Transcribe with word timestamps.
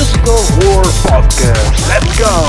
Musical 0.00 0.40
War 0.60 0.82
Podcast. 1.04 1.88
Let's 1.88 2.18
go! 2.18 2.46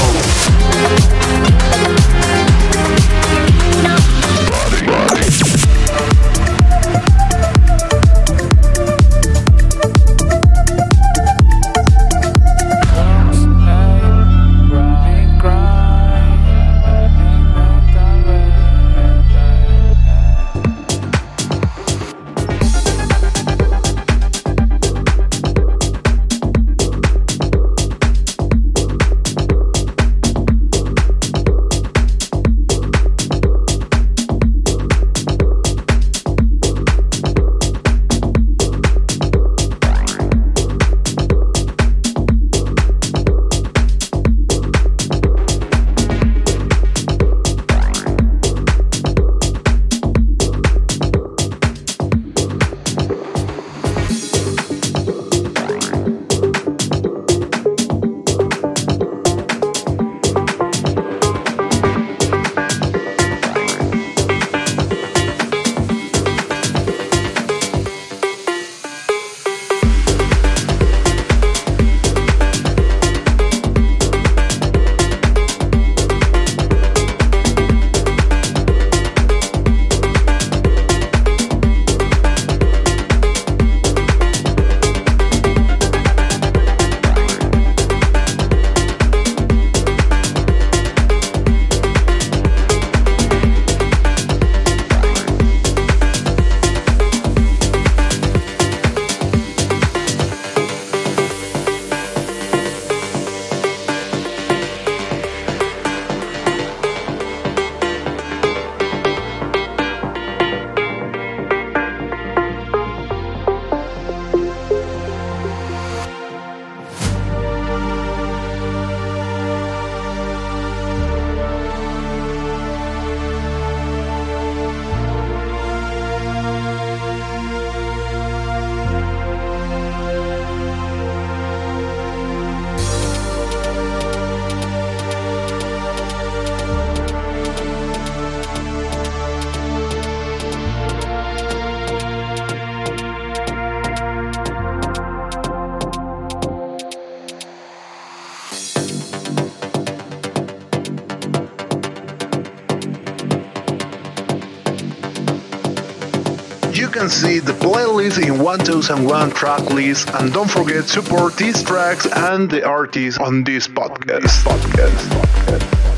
Can 156.92 157.10
see 157.10 157.40
the 157.40 157.54
playlist 157.54 158.22
in 158.22 158.38
1001 158.38 159.32
track 159.32 159.62
list 159.70 160.10
and 160.10 160.34
don't 160.34 160.52
forget 160.52 160.84
support 160.84 161.36
these 161.38 161.64
tracks 161.64 162.06
and 162.06 162.50
the 162.50 162.66
artists 162.66 163.18
on 163.20 163.44
this 163.46 163.68
podcast. 163.68 164.44
podcast. 164.44 165.08
podcast. 165.10 165.91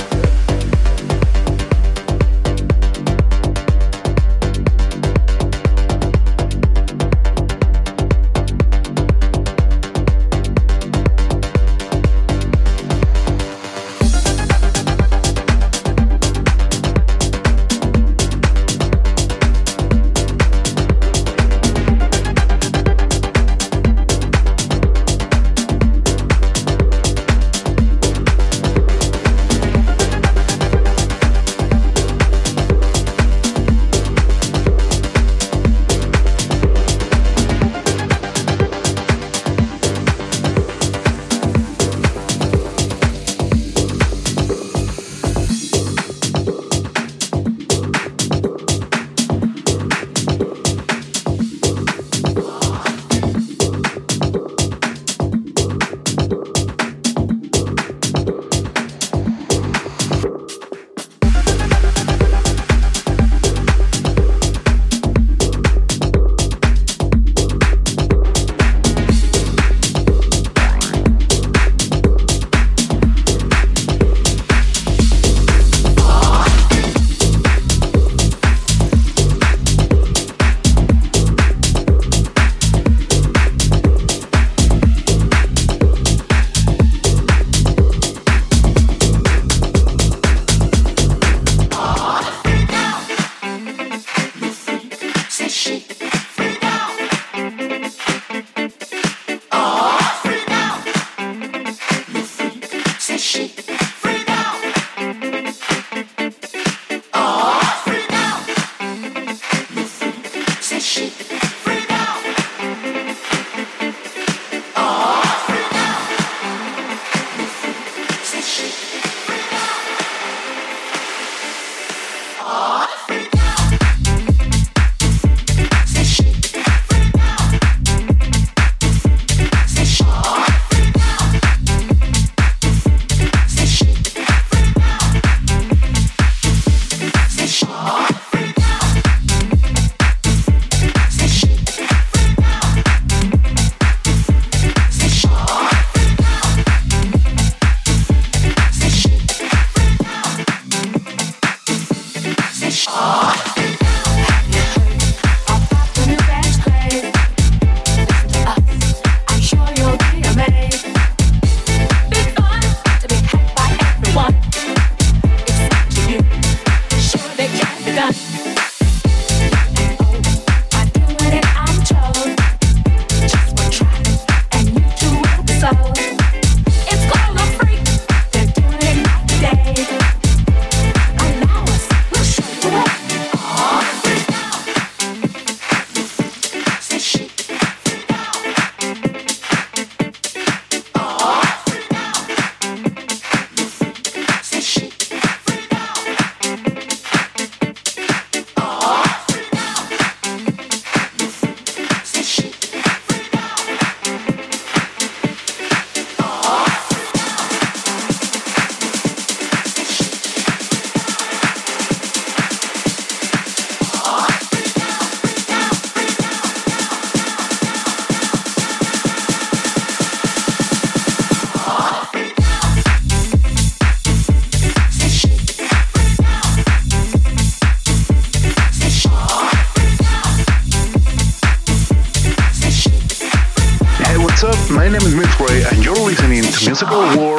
Musical 236.83 237.15
War 237.17 237.32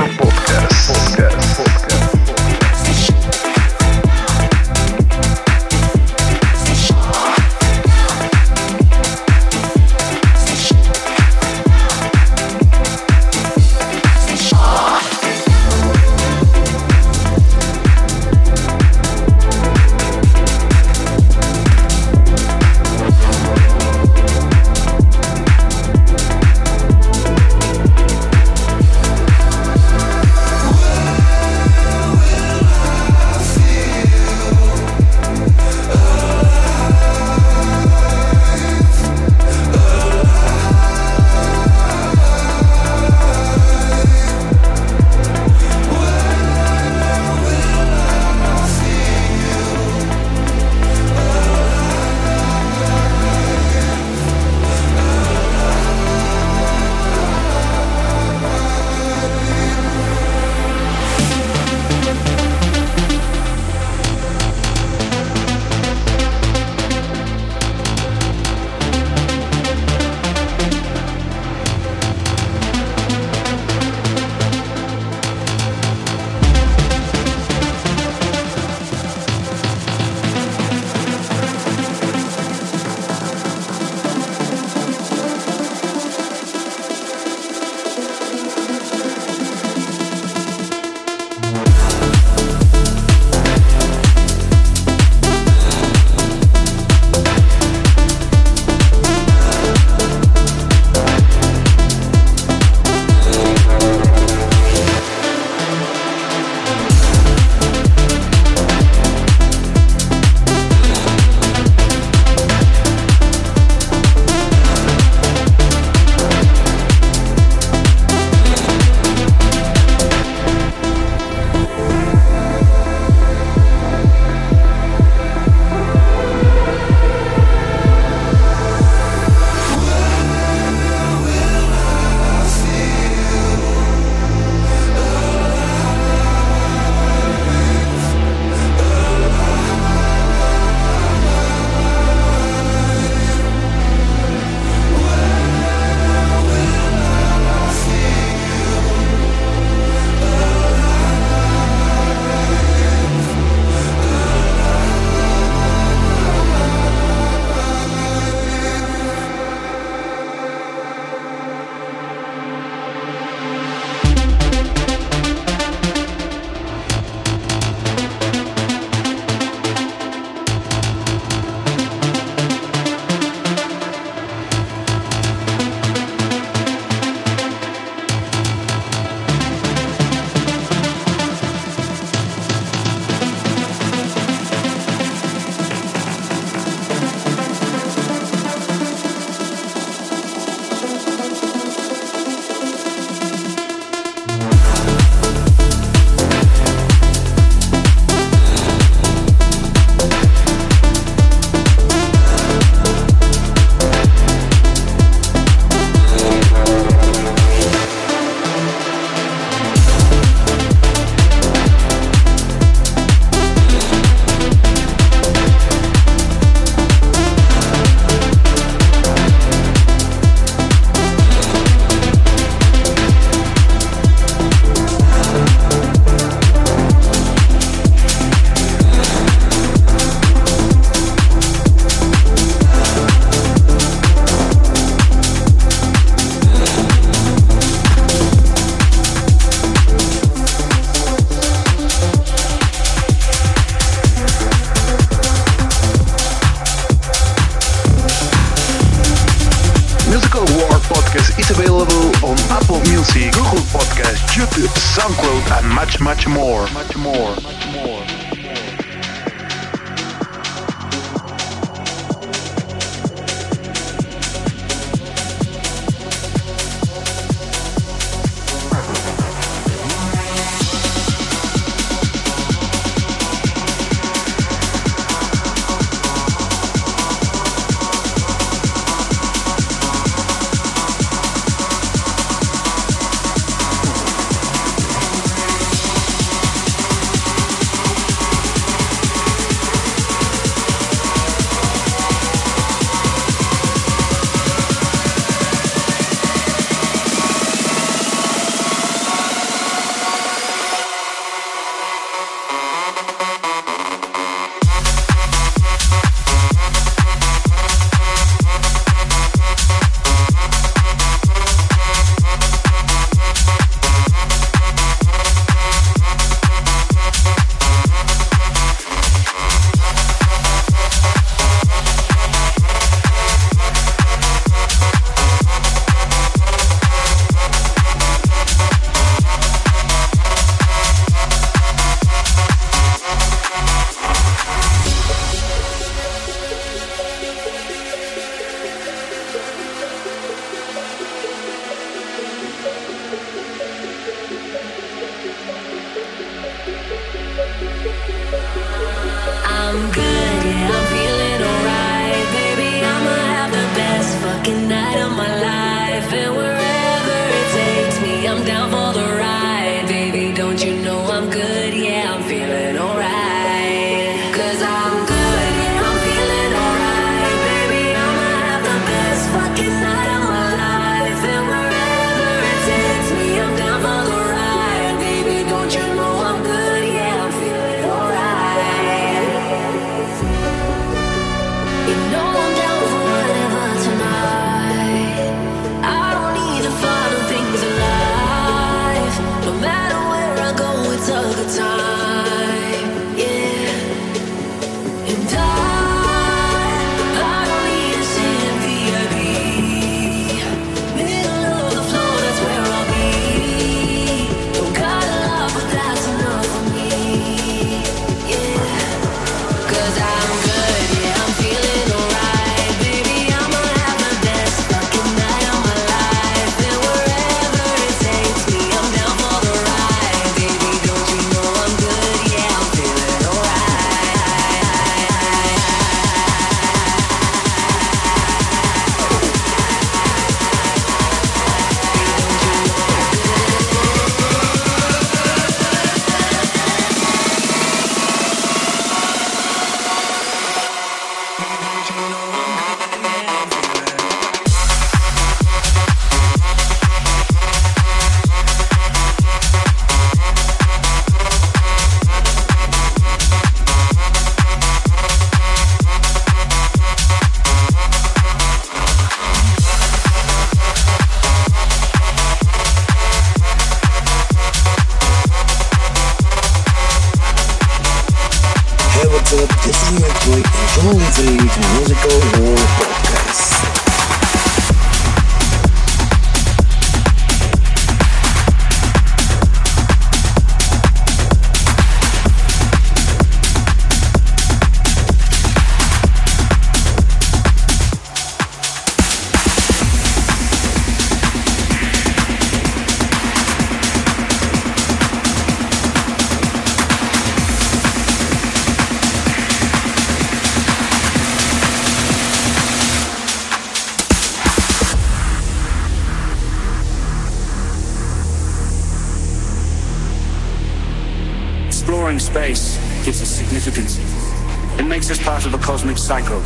significance. 513.64 514.78
It 514.78 514.84
makes 514.84 515.10
us 515.10 515.22
part 515.22 515.46
of 515.46 515.54
a 515.54 515.58
cosmic 515.58 515.96
cycle, 515.96 516.42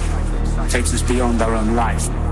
takes 0.69 0.95
us 0.95 1.03
beyond 1.03 1.43
our 1.43 1.55
own 1.55 1.75
life. 1.75 2.28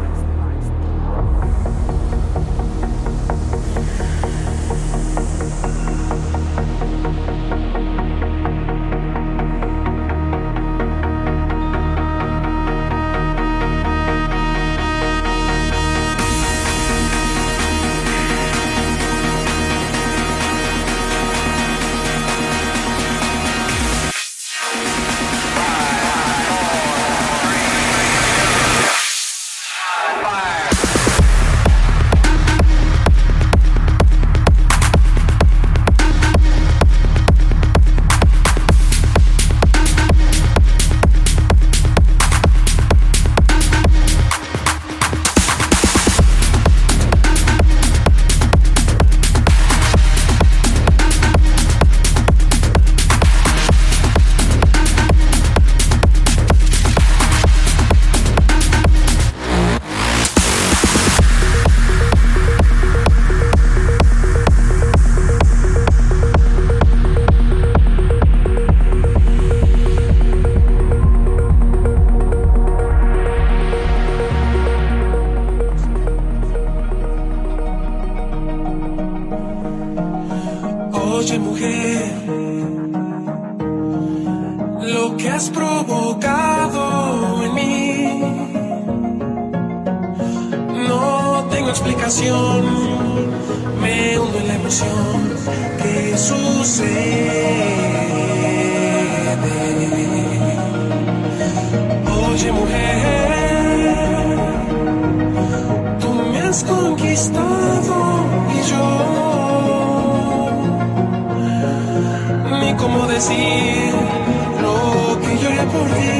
lo 114.63 114.77
que 115.21 115.31
lloré 115.39 115.63
por 115.75 115.87
ti, 115.97 116.15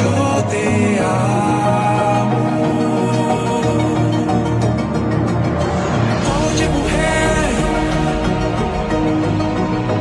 yo 0.00 0.12
te 0.50 0.64
amo. 1.00 2.42
Oye 6.46 6.66
mujer, 6.76 7.34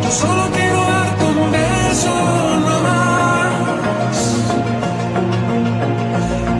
yo 0.03 0.11
solo 0.11 0.43
quiero 0.55 0.79
darte 0.93 1.23
un 1.25 1.51
beso 1.51 2.13
no 2.67 2.75
más, 2.87 3.53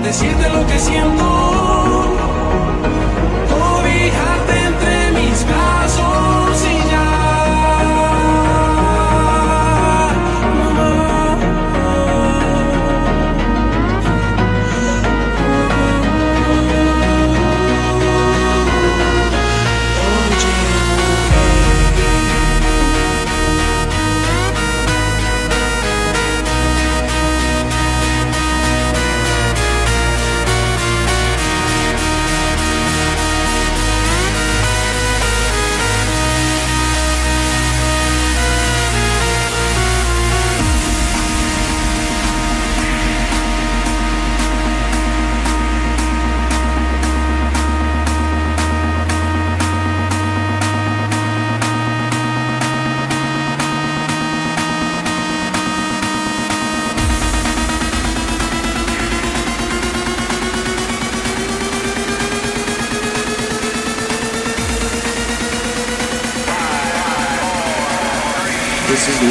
decirte 0.03 0.45
lo 0.49 0.61
que 0.67 0.79
siento. 0.79 1.34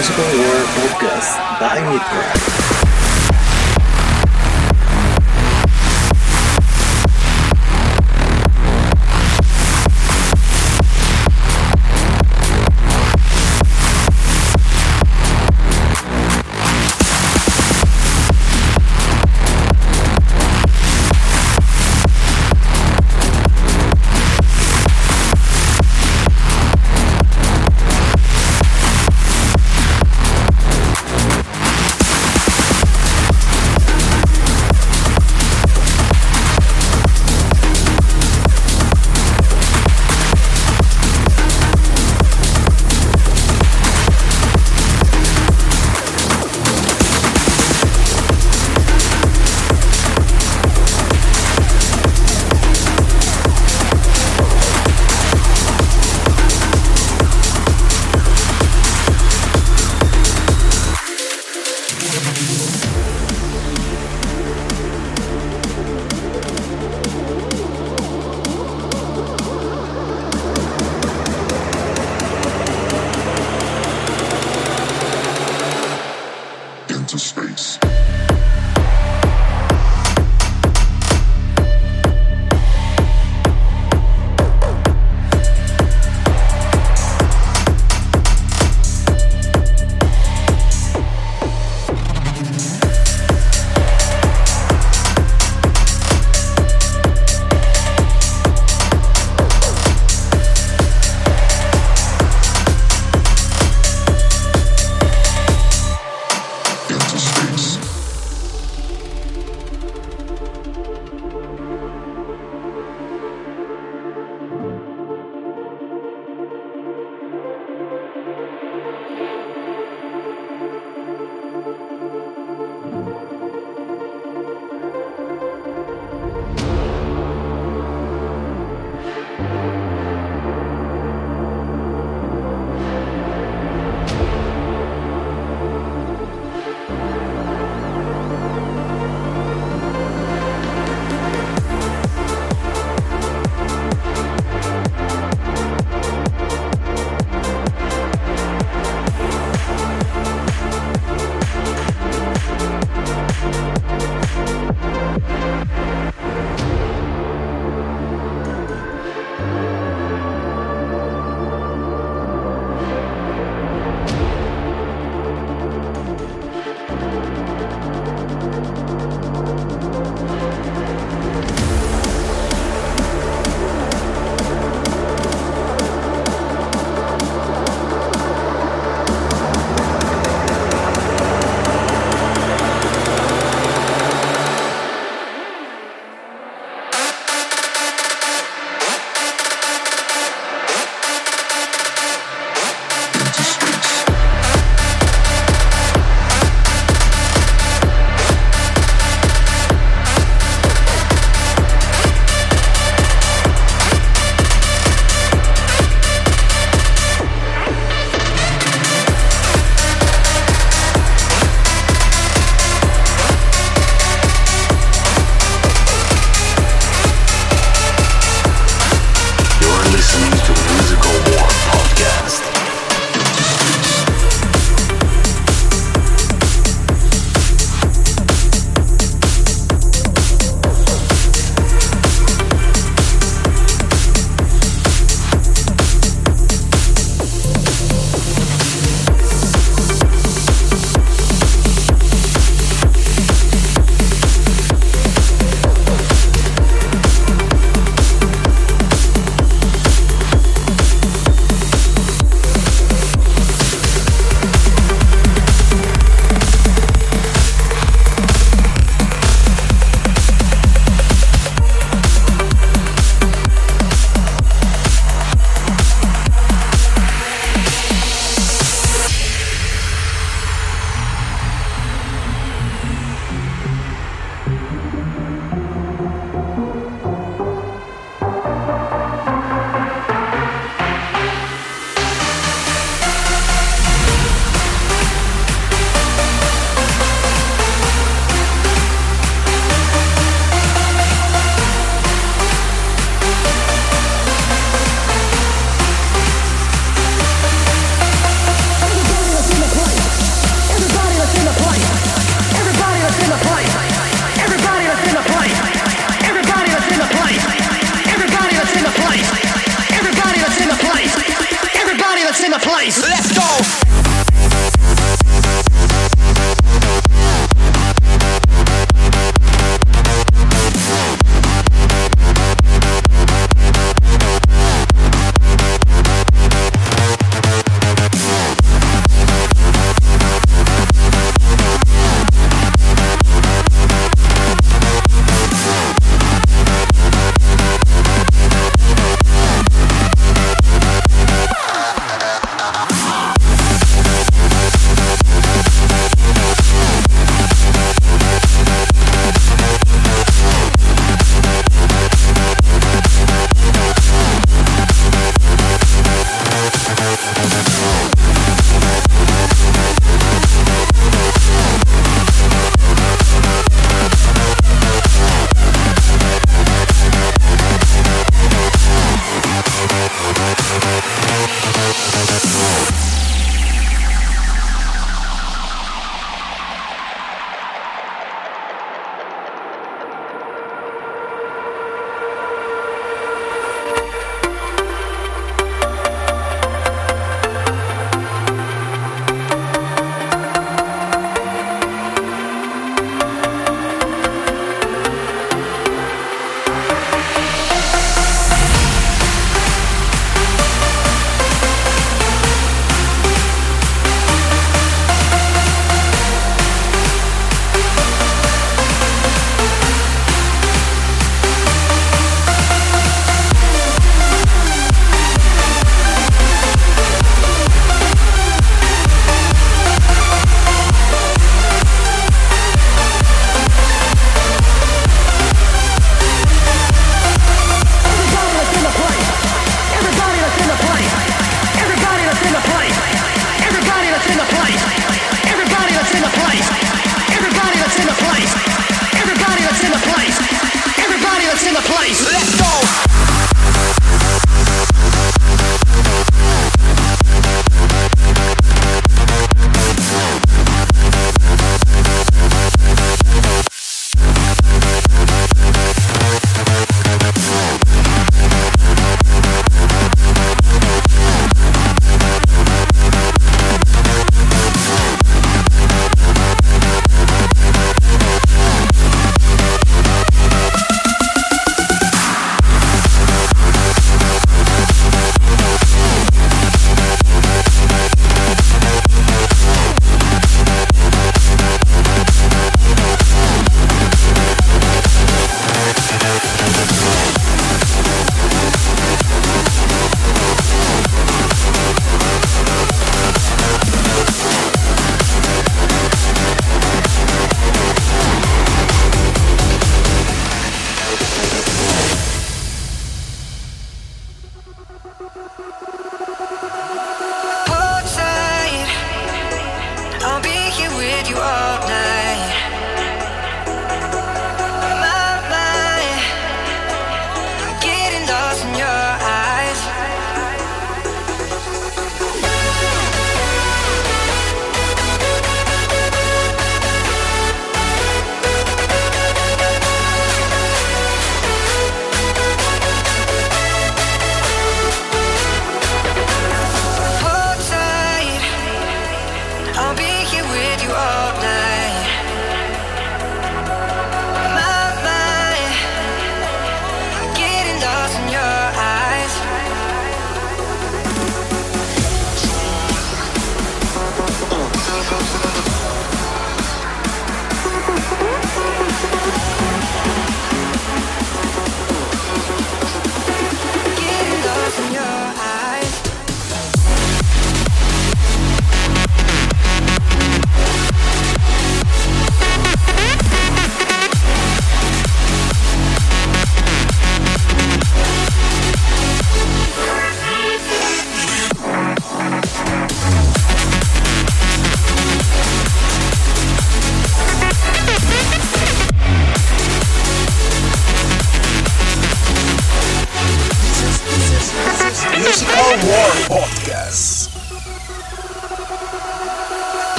Musical 0.00 0.24
War 0.24 0.64
Podcast 0.76 1.36
by 1.60 1.78
Midcraft. 1.92 2.59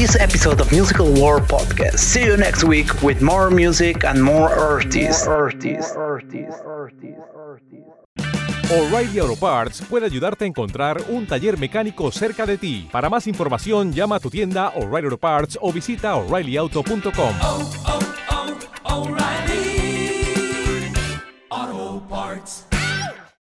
This 0.00 0.16
episode 0.16 0.62
of 0.62 0.72
Musical 0.72 1.12
War 1.12 1.42
Podcast. 1.42 1.98
See 1.98 2.24
you 2.24 2.38
next 2.38 2.64
week 2.64 2.88
with 3.02 3.20
more 3.20 3.50
music 3.50 4.02
and 4.04 4.22
more 4.22 4.48
artists. 4.48 5.26
O'Reilly 8.72 9.20
Auto 9.20 9.36
Parts 9.36 9.82
puede 9.82 10.06
ayudarte 10.06 10.44
a 10.44 10.48
encontrar 10.48 11.04
un 11.10 11.26
taller 11.26 11.58
mecánico 11.58 12.10
cerca 12.12 12.46
de 12.46 12.56
ti. 12.56 12.88
Para 12.90 13.10
más 13.10 13.26
información, 13.26 13.92
llama 13.92 14.16
a 14.16 14.20
tu 14.20 14.30
tienda 14.30 14.72
O'Reilly 14.74 15.08
Auto 15.08 15.18
Parts 15.18 15.58
o 15.60 15.70
visita 15.70 16.14
oreillyauto.com. 16.14 18.09